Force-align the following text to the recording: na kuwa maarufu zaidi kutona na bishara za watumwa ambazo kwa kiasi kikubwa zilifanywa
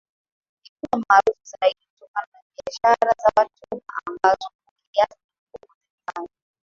na 0.65 0.69
kuwa 0.89 0.99
maarufu 1.09 1.41
zaidi 1.43 1.87
kutona 1.99 2.25
na 2.33 2.43
bishara 2.65 3.11
za 3.17 3.31
watumwa 3.37 3.93
ambazo 4.05 4.45
kwa 4.65 4.73
kiasi 4.91 5.17
kikubwa 5.51 5.75
zilifanywa 5.75 6.29